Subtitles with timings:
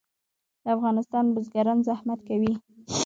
[0.63, 2.53] د افغانستان بزګران زحمت کوي